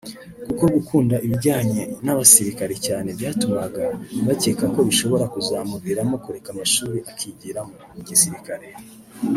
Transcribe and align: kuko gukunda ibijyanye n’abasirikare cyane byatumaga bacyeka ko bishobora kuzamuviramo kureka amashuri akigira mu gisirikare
kuko 0.47 0.63
gukunda 0.75 1.15
ibijyanye 1.25 1.81
n’abasirikare 2.05 2.75
cyane 2.85 3.09
byatumaga 3.17 3.85
bacyeka 4.25 4.65
ko 4.73 4.79
bishobora 4.89 5.25
kuzamuviramo 5.33 6.15
kureka 6.23 6.49
amashuri 6.51 6.97
akigira 7.11 7.61
mu 7.95 8.01
gisirikare 8.07 8.67